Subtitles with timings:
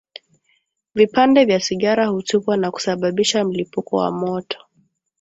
[0.95, 4.57] Vipande vya sigara hutupwa na kusababisha mlipuko wa moto